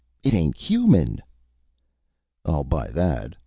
[0.23, 1.21] "It ain't human."
[2.43, 3.35] "I'll buy that.